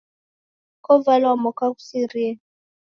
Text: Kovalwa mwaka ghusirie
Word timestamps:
Kovalwa 0.85 1.31
mwaka 1.41 1.65
ghusirie 1.75 2.31